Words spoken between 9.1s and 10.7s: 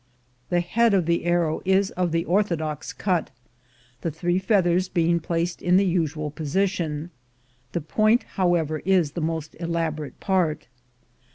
the most elaborate part.